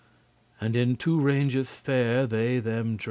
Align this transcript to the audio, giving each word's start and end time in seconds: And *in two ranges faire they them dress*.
And 0.59 0.75
*in 0.75 0.95
two 0.95 1.21
ranges 1.21 1.69
faire 1.75 2.25
they 2.25 2.57
them 2.57 2.97
dress*. 2.97 2.99